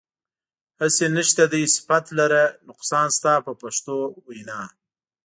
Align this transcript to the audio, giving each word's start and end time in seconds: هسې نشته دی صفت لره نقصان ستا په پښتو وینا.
هسې 0.81 1.05
نشته 1.15 1.43
دی 1.53 1.63
صفت 1.75 2.05
لره 2.19 2.41
نقصان 2.67 3.07
ستا 3.17 3.33
په 3.45 3.51
پښتو 3.61 3.95
وینا. 4.29 4.61